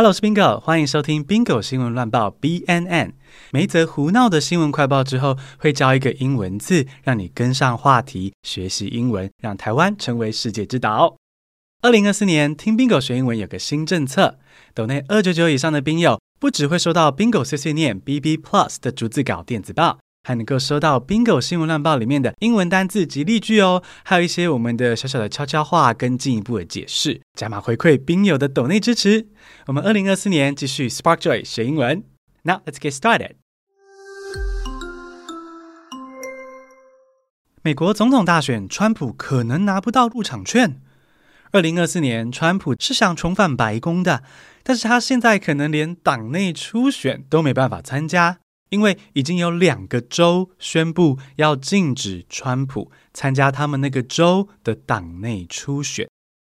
[0.00, 3.12] Hello，我是 Bingo，欢迎收听 Bingo 新闻乱报 BNN。
[3.50, 11.18] 每一则胡闹的新闻快报之后，会教一个英文字，让你跟上话题，学习英文，让台湾成为世界之岛。
[11.82, 14.38] 二零二四年，听 Bingo 学英文有个新政策，
[14.72, 19.98] 斗内二九九以上的宾友，不只会收到 Bingo 碎碎念 BB Plus 的逐字稿电子报。
[20.22, 29.28] 还能够收到 Bingo 新闻乱报里面的英文单字及例句哦，还有一些我们的小小的悄悄话跟进一步的解释，加码回馈宾友的抖内支持。
[29.66, 32.04] 我们二零二四年继续 Spark Joy 学英文。
[32.42, 33.32] Now let's get started。
[37.62, 40.80] 美国总统大选，川普可能拿不到入场券。
[41.52, 44.22] 二零二四年，川普是想重返白宫的，
[44.62, 48.38] 但是他现在可能连党内初选都没办法参加。
[48.70, 56.08] 因为已经有两个州宣布要禁止川普参加他们那个州的党内初选，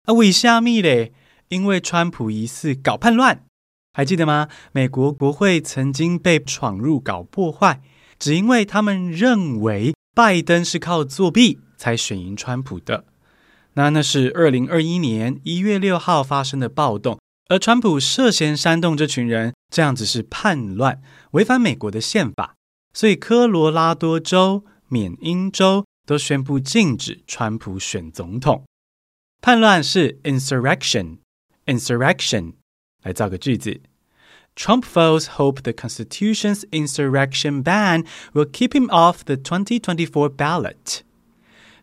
[0.07, 1.13] 啊，为虾米嘞？
[1.49, 3.45] 因为川普疑似搞叛乱，
[3.93, 4.49] 还记得吗？
[4.73, 7.81] 美国国会曾经被闯入搞破坏，
[8.19, 13.05] 只因为他们认为拜登是靠作弊才选赢川普的。
[13.75, 17.19] 那那是二零二一年一月六号发生的暴动。
[17.49, 22.57] 而川普涉嫌煽动这群人，这样子是叛乱，违反美国的宪法，
[22.93, 28.65] 所以科罗拉多州、缅因州都宣布禁止川普选总统。
[29.41, 32.55] 叛乱是 insurrection，insurrection，
[33.05, 33.81] 来造个句子
[34.57, 41.06] ：Trump foes hope the Constitution's insurrection ban will keep him off the 2024 ballot。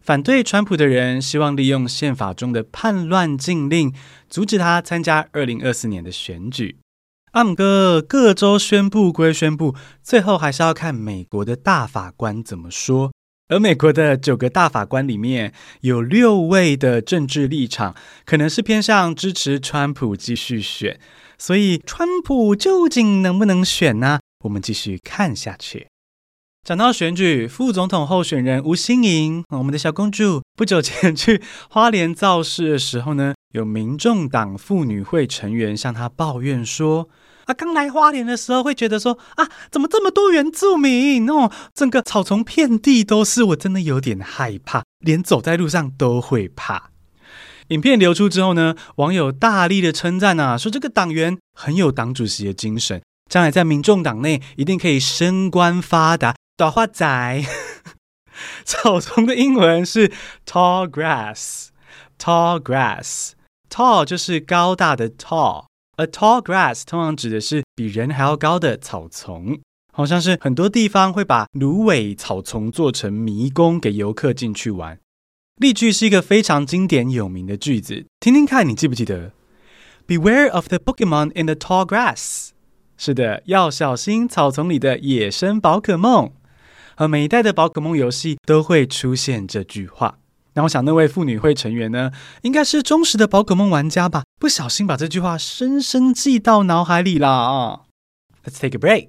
[0.04, 3.94] 反对川普的人希望利用宪法中的叛乱禁令，
[4.30, 6.76] 阻止他参加二零二四年的选举。
[7.32, 13.14] 阿姆哥，各州宣布归宣布，最后还是要看美国的大法官怎么说。
[13.48, 21.00] 而美国的九个大法官里面，有六位的政治立场可能是偏向支持川普继续选。
[21.38, 24.20] 所以，川普究竟能不能选呢？
[24.44, 25.88] 我们继续看下去。
[26.64, 37.10] 讲到选举，副总统候选人吴欣盈，我们的小公主，不久前去花莲造势的时候呢，有民众党妇女会成员向她抱怨说
[37.48, 46.92] ：“啊，刚来花莲的时候会觉得说啊，怎么这么多原住民哦，整个草丛遍地都是，我真的有点害怕，连走在路上都会怕。”
[47.68, 56.34] 影片流出之后呢，网友大力的称赞啊，说这个党员很有党主席的精神，将来在民众党内一定可以升官发达。
[56.56, 57.44] 短花仔，
[58.64, 60.12] 草丛的英文是
[60.46, 69.60] tall grass，tall grass，tall 就是高大的 tall，a tall grass 通常指的是比人还要高的草丛，
[69.92, 75.00] 好像是很多地方会把芦苇草丛做成迷宫给游客进去玩。
[75.56, 79.32] 例句是一个非常经典有名的句子，听听看你记不记得
[80.06, 82.50] ？Beware of the Pokemon in the tall grass。
[82.96, 86.32] 是的，要小心草丛里的野生宝可梦。
[86.96, 90.18] 而每一代的宝可梦游戏都会出现这句话。
[90.56, 92.12] 那我想，那位妇女会成员呢，
[92.44, 94.24] 应该是忠实的宝可梦玩家吧？
[94.40, 97.82] 不小心把这句话深深记到脑海里了啊
[98.46, 99.08] ！Let's take a break。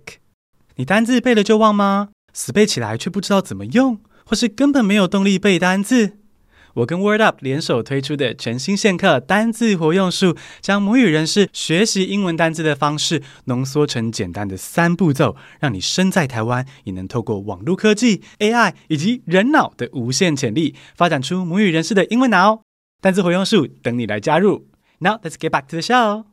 [0.76, 2.08] 你单字背了就忘吗？
[2.32, 6.18] 死背起来却不知道怎么用，或是根本没有动力背单字？
[6.74, 22.62] 我跟 Word Up 联手推出的全新线课单字活用术，将母语人士学习英文单字的方式浓缩成简单的三步骤，让你身在台湾也能透过网络科技、AI 以及人脑的无限潜力，发展出母语人士的英文脑。
[23.00, 24.66] 单字活用术等你来加入。
[24.98, 26.24] Now let's get back to the show。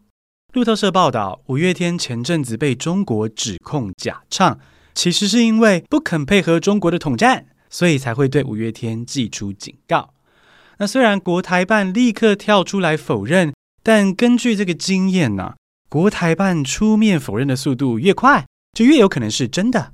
[0.53, 4.59] 路透社报道，五月天前阵子被中国指控假唱，
[4.95, 10.13] 其实是因为不肯配合中国的统战，所以才会对五月天寄出警告。
[10.81, 13.53] 那虽然国台办立刻跳出来否认，
[13.83, 15.53] 但根据这个经验呢、
[15.87, 19.93] 国台办出面否认的速度越快，就越有可能是真的。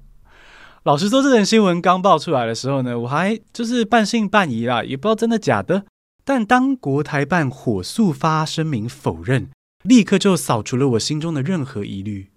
[0.83, 5.83] 老实说，这则新闻刚爆出来的时候呢，我还就是半信半疑啦，也不知道真的假的。
[6.23, 9.49] 但当国台办火速发声明否认，
[9.83, 12.29] 立刻就扫除了我心中的任何疑虑。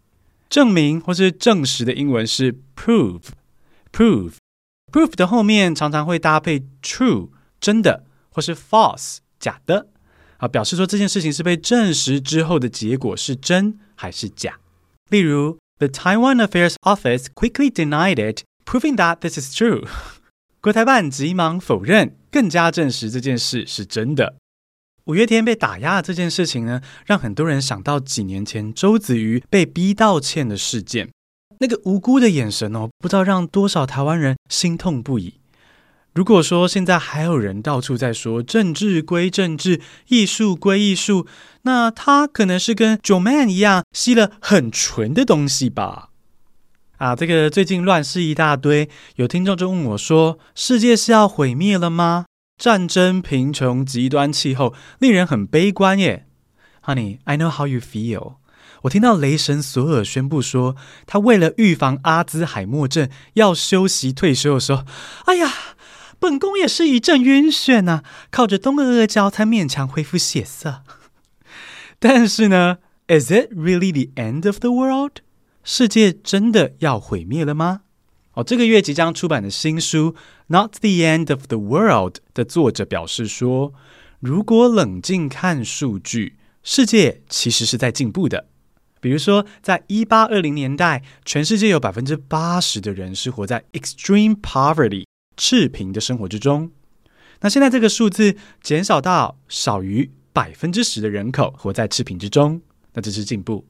[0.48, 7.28] 证明或是证实的英文是 prove，prove，prove 的后面常常会搭配 true，
[7.60, 8.06] 真的。
[8.30, 9.88] 或是 false 假的
[10.38, 14.58] 啊，表示说这件事情是被证实之后的结果是真还是假。
[15.08, 19.86] 例如，The Taiwan Affairs Office quickly denied it, proving that this is true。
[20.62, 24.36] 国台办急忙否认，更加证实这件事是真的。
[25.06, 31.10] 五月天被打压这件事情呢，让很多人想到几年前周子瑜被逼道歉的事件，
[31.58, 35.39] 那个无辜的眼神哦，不知道让多少台湾人心痛不已。
[36.12, 41.26] 如果说现在还有人到处在说政治归政治，艺术归艺术，
[41.62, 46.08] 那他可能是跟 Joeman 一样吸了很纯的东西吧？
[46.96, 52.26] 啊，这个最近乱世一大堆，有听众就问我说：“世界是要毁灭了吗？
[52.58, 56.26] 战争、贫穷、极端气候，令人很悲观耶。”
[56.84, 58.34] Honey, I know how you feel.
[58.82, 60.74] 我听到雷神索尔宣布说，
[61.06, 64.84] 他为了预防阿兹海默症要休息退休的时候，
[65.26, 65.48] 哎呀！
[66.20, 70.82] 本宫也是一阵晕眩呐、啊，靠着东阿阿胶才勉强恢复血色。
[71.98, 72.76] 但是呢
[73.08, 75.22] ，Is it really the end of the world？
[75.64, 77.80] 世界真的要毁灭了吗？
[78.34, 80.12] 哦，这个月即将出版的新书
[80.48, 83.72] 《Not the End of the World》的作者表示说，
[84.20, 88.46] 如果冷静看数据，世界其实是在进步的。
[89.00, 95.04] 比如说，在一八二零年代，全世界有百分之八十的人是活在 extreme poverty。
[95.40, 96.70] 赤贫的生活之中，
[97.40, 102.60] 那现在这个数字减少到少于百分之十的人口活在赤贫之中，
[102.92, 103.66] 那这是进步。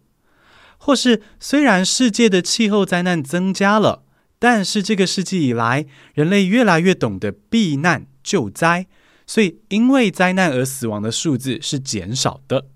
[0.78, 4.02] 或是虽然世界的气候灾难增加了，
[4.40, 8.88] 但是这个世纪以来，人类越来越懂得避难救灾，
[9.24, 12.66] 所以因为灾难而死亡的数字是减少的。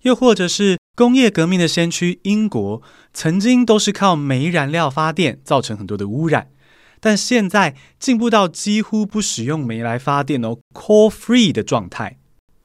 [0.00, 2.82] 又或者是工业革命的先驱英国，
[3.14, 6.48] 曾经都是靠煤燃料发电，造成很多的污染。
[7.02, 12.16] 但现在进步到几乎不使用煤来发电哦，coal free 的状态。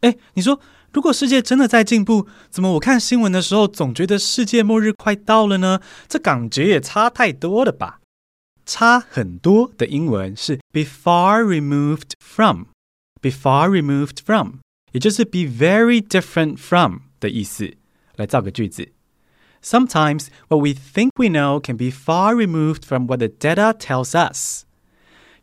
[0.01, 0.61] 哎，你说
[0.93, 5.81] 如果世界真的在进步，怎么我看新闻的时候总觉得世界末日快到了呢？
[6.07, 7.99] 这感觉也差太多了吧？
[8.63, 14.57] 差很多的英文是 be far removed from，be far removed from，
[14.91, 17.73] 也就是 be very different from 的意思。
[18.15, 18.91] 来造个句子。
[19.66, 24.64] Sometimes what we think we know can be far removed from what the data tells us。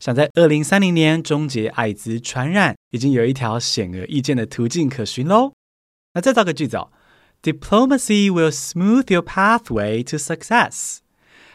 [0.00, 5.52] 想在二零三零年终结艾滋传染，已经有一条显而易见的途径可循喽。
[6.14, 6.90] 那再造个句子哦
[7.42, 10.98] ，Diplomacy will smooth your pathway to success。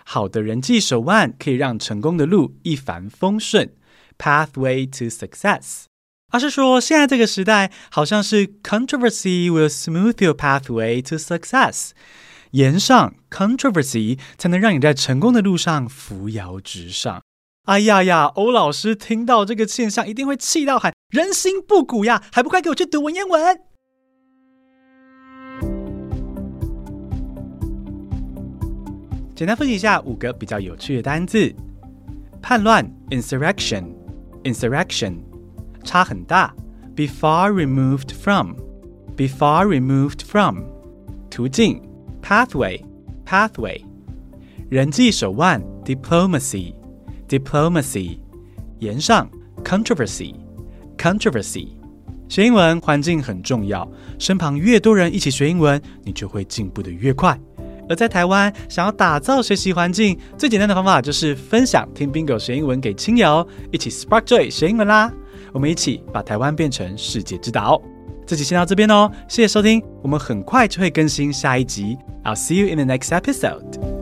[0.05, 3.73] 好的人际手腕可以让成功的路一帆风顺。
[4.17, 5.85] Pathway to success。
[6.31, 11.91] 而是说，现在这个时代好像是 Controversy will smooth your pathway to success。
[12.51, 17.21] 言上 controversy 才能让你在成功的路上扶摇直上。
[17.65, 23.61] 哎呀呀，欧老师听到这个现象一定会气到喊人心不古呀，还不快给我去读文言文！
[29.39, 31.55] 简单复习一下五个比较有趣的单字：
[32.41, 35.13] 叛乱 insurrection，insurrection，
[35.81, 36.53] 差很大
[36.93, 40.57] ，be far removed from，be far removed from，
[41.29, 41.81] 途径。
[42.21, 42.83] Pathway,
[43.25, 43.81] pathway，
[44.69, 46.73] 人际手腕；diplomacy,
[47.29, 48.19] diplomacy，
[48.79, 49.31] 炎上
[49.63, 50.35] ；controversy,
[50.97, 51.69] controversy。
[52.27, 57.39] 学英文环境很重要，身旁越多人一起学英文，你就会进步得越快。
[57.89, 65.11] 而在台湾，想要打造学习环境，最简单的方法就是分享听 Bingo 学英文给亲友，一起 Spark Joy 学英文啦！
[65.51, 67.81] 我们一起把台湾变成世界之岛。
[68.27, 71.97] 这集先到这边哦，谢谢收听，我们很快就会更新下一集。
[72.23, 73.98] I'll see you in the next episode.